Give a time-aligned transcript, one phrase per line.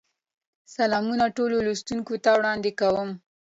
[0.75, 3.09] سلامونه ټولو لوستونکو ته وړاندې کوم.